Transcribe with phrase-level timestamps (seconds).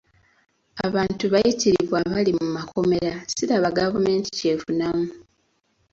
[0.87, 5.07] Abantu bayitirivu abali mu makomera siraba gavumenti ky'efunamu.